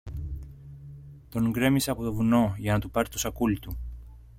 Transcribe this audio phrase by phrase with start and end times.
[1.29, 3.77] τον γκρέμισε από το βουνό για να του πάρει το σακούλι του.